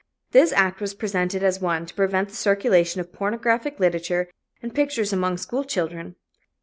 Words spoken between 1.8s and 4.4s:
to prevent the circulation of pornographic literature